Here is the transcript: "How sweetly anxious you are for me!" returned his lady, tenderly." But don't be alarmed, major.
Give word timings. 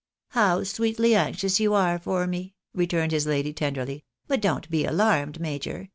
"How 0.29 0.63
sweetly 0.63 1.13
anxious 1.13 1.59
you 1.59 1.75
are 1.75 1.99
for 1.99 2.25
me!" 2.25 2.55
returned 2.73 3.11
his 3.11 3.27
lady, 3.27 3.53
tenderly." 3.53 4.03
But 4.27 4.41
don't 4.41 4.67
be 4.71 4.83
alarmed, 4.83 5.39
major. 5.39 5.89